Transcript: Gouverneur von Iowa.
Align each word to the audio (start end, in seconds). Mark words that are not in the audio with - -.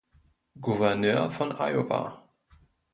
Gouverneur 0.59 1.29
von 1.29 1.51
Iowa. 1.51 2.27